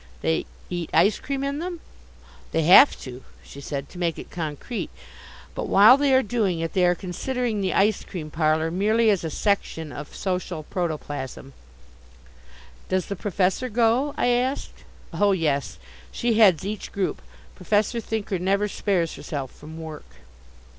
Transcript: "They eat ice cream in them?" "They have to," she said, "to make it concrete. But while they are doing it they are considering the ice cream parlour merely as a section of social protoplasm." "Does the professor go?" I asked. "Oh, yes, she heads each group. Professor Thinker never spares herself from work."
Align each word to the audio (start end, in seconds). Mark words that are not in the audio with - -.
"They 0.23 0.47
eat 0.67 0.89
ice 0.95 1.19
cream 1.19 1.43
in 1.43 1.59
them?" 1.59 1.79
"They 2.53 2.63
have 2.63 2.99
to," 3.01 3.23
she 3.43 3.61
said, 3.61 3.87
"to 3.89 3.99
make 3.99 4.17
it 4.17 4.31
concrete. 4.31 4.89
But 5.53 5.67
while 5.67 5.95
they 5.95 6.11
are 6.11 6.23
doing 6.23 6.59
it 6.59 6.73
they 6.73 6.87
are 6.87 6.95
considering 6.95 7.61
the 7.61 7.75
ice 7.75 8.03
cream 8.03 8.31
parlour 8.31 8.71
merely 8.71 9.11
as 9.11 9.23
a 9.23 9.29
section 9.29 9.91
of 9.91 10.15
social 10.15 10.63
protoplasm." 10.63 11.53
"Does 12.89 13.05
the 13.05 13.15
professor 13.15 13.69
go?" 13.69 14.15
I 14.17 14.29
asked. 14.29 14.85
"Oh, 15.13 15.33
yes, 15.33 15.77
she 16.11 16.39
heads 16.39 16.65
each 16.65 16.91
group. 16.91 17.21
Professor 17.53 17.99
Thinker 18.01 18.39
never 18.39 18.67
spares 18.67 19.13
herself 19.13 19.51
from 19.51 19.77
work." 19.79 20.15